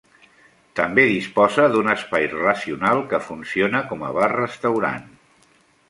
[0.79, 5.11] També disposa d'un espai relacional que funciona com a bar restaurant.